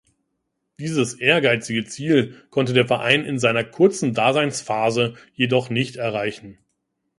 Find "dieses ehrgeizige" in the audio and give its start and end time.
0.79-1.85